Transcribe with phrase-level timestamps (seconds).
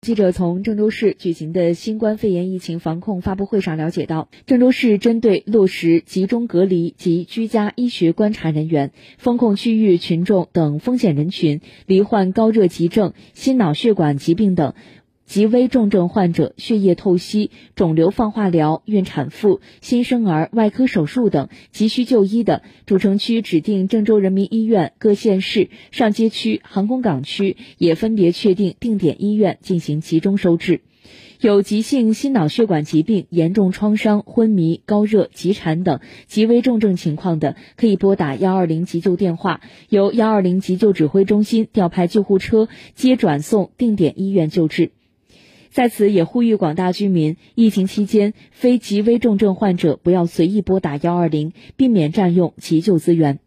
[0.00, 14.74] 记者从郑州市举行的新冠肺炎疫情防控发布会上了解到，郑州市针对落实集中隔离及居家医学观察人员、封控区域群众等风险人群、罹患高热急症、心脑血管疾病等。
[15.28, 30.80] 急危重症患者、血液透析、肿瘤放化疗、孕产妇、新生儿外科手术等急需就医的，主城区指定郑州人民医院各县市上街区、航空港区也分别确定定点医院进行集中收治。
[31.40, 39.60] 有急性心脑血管疾病、严重创伤、昏迷、高热、急产等极危重症情况的，可以拨打幺二零急救电话，
[39.90, 44.90] 由幺二零急救指挥中心调派救护车接转送定点医院救治。
[45.70, 53.38] 在此也呼吁广大居民，疫情期间非极危重症患者不要随意拨打幺二零，避免占用急救资源。